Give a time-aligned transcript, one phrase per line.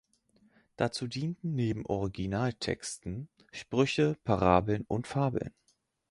[0.77, 5.53] Dazu dienten neben Originaltexten Sprüche, Parabeln oder Fabeln.